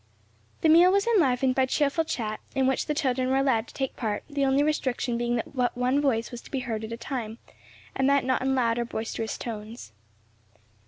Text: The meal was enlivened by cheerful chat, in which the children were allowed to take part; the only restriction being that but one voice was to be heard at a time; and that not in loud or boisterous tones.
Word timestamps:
The 0.61 0.67
meal 0.69 0.91
was 0.91 1.05
enlivened 1.05 1.53
by 1.53 1.67
cheerful 1.67 2.03
chat, 2.05 2.39
in 2.55 2.65
which 2.65 2.87
the 2.87 2.95
children 2.95 3.29
were 3.29 3.37
allowed 3.37 3.67
to 3.67 3.73
take 3.75 3.95
part; 3.95 4.23
the 4.27 4.43
only 4.43 4.63
restriction 4.63 5.15
being 5.15 5.35
that 5.35 5.55
but 5.55 5.77
one 5.77 6.01
voice 6.01 6.31
was 6.31 6.41
to 6.41 6.49
be 6.49 6.61
heard 6.61 6.83
at 6.83 6.91
a 6.91 6.97
time; 6.97 7.37
and 7.95 8.09
that 8.09 8.25
not 8.25 8.41
in 8.41 8.55
loud 8.55 8.79
or 8.79 8.85
boisterous 8.85 9.37
tones. 9.37 9.91